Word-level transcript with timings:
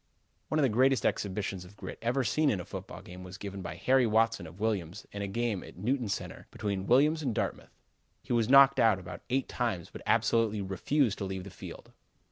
One 0.49 0.57
of 0.57 0.63
the 0.63 0.67
greatest 0.69 1.05
exhibitions 1.05 1.63
of 1.63 1.77
grit 1.77 1.99
ever 2.01 2.23
seen 2.23 2.49
in 2.49 2.59
a 2.59 2.65
football 2.65 3.03
game 3.03 3.23
was 3.23 3.37
given 3.37 3.61
by 3.61 3.75
Harry 3.75 4.07
Watson 4.07 4.47
of 4.47 4.59
Williams 4.59 5.05
in 5.11 5.21
a 5.21 5.27
game 5.27 5.63
at 5.63 5.77
Newton 5.77 6.09
Center 6.09 6.47
between 6.49 6.87
Williams 6.87 7.21
and 7.21 7.35
Dartmouth. 7.35 7.77
He 8.23 8.33
was 8.33 8.49
knocked 8.49 8.79
out 8.79 8.97
about 8.97 9.21
eight 9.29 9.47
times 9.47 9.91
but 9.91 10.01
absolutely 10.07 10.59
refused 10.63 11.19
to 11.19 11.25
leave 11.25 11.43
the 11.43 11.51
field. 11.51 11.91